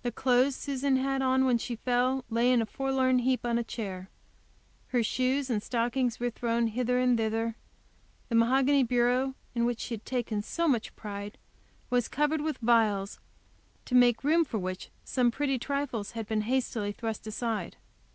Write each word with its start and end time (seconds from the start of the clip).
The 0.00 0.10
clothes 0.10 0.56
Susan 0.56 0.96
had 0.96 1.20
on 1.20 1.44
when 1.44 1.58
she 1.58 1.76
fell 1.76 2.24
lay 2.30 2.50
in 2.50 2.62
a 2.62 2.64
forlorn 2.64 3.18
heap 3.18 3.44
on 3.44 3.58
a 3.58 3.62
chair; 3.62 4.08
her 4.86 5.02
shoes 5.02 5.50
and 5.50 5.62
stockings 5.62 6.18
were 6.18 6.30
thrown 6.30 6.68
hither 6.68 6.98
and 6.98 7.14
thither; 7.18 7.56
the 8.30 8.34
mahogany 8.36 8.82
bureau, 8.82 9.34
in 9.54 9.66
which 9.66 9.80
she 9.80 9.92
had 9.92 10.06
taken 10.06 10.40
so 10.42 10.66
much 10.66 10.96
pride, 10.96 11.36
was 11.90 12.08
covered 12.08 12.40
with 12.40 12.56
vials, 12.62 13.20
to 13.84 13.94
make 13.94 14.24
room 14.24 14.46
for 14.46 14.56
which 14.58 14.88
some 15.04 15.30
pretty 15.30 15.58
trifles 15.58 16.12
had 16.12 16.26
been 16.26 16.40
hastily 16.48 16.92
thrust 16.92 17.26
aside. 17.26 17.76